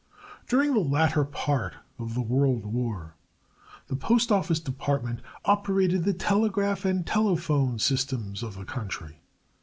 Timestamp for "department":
4.59-5.19